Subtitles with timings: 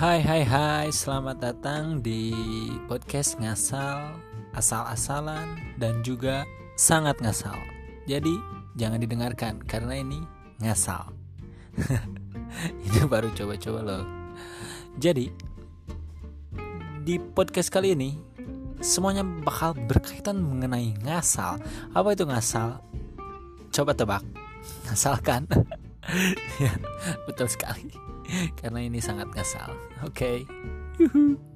[0.00, 2.32] Hai hai hai, selamat datang di
[2.88, 4.16] podcast ngasal,
[4.56, 7.52] asal-asalan dan juga sangat ngasal.
[8.08, 8.32] Jadi
[8.80, 10.16] jangan didengarkan karena ini
[10.64, 11.04] ngasal.
[12.88, 14.04] ini baru coba-coba loh.
[14.96, 15.28] Jadi
[17.04, 18.16] di podcast kali ini
[18.80, 21.60] semuanya bakal berkaitan mengenai ngasal.
[21.92, 22.80] Apa itu ngasal?
[23.68, 24.24] Coba tebak.
[24.88, 25.44] Ngasal kan?
[26.64, 26.72] ya,
[27.28, 28.10] betul sekali
[28.60, 29.74] karena ini sangat ngasal.
[30.06, 30.46] Oke.
[30.46, 31.49] Okay.